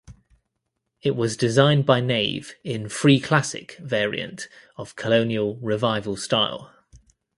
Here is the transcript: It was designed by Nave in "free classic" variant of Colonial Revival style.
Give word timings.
It 1.03 1.15
was 1.15 1.37
designed 1.37 1.85
by 1.85 2.01
Nave 2.01 2.55
in 2.63 2.89
"free 2.89 3.19
classic" 3.19 3.77
variant 3.77 4.47
of 4.75 4.95
Colonial 4.95 5.57
Revival 5.57 6.15
style. 6.17 6.73